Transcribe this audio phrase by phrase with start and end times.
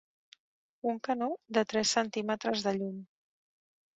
[0.91, 1.27] Un canó
[1.57, 2.99] de tres centímetres de llum.